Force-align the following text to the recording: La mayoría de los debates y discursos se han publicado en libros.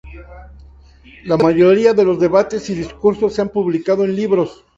La 1.25 1.37
mayoría 1.37 1.93
de 1.93 2.03
los 2.03 2.19
debates 2.19 2.71
y 2.71 2.73
discursos 2.73 3.35
se 3.35 3.41
han 3.43 3.49
publicado 3.49 4.03
en 4.03 4.15
libros. 4.15 4.65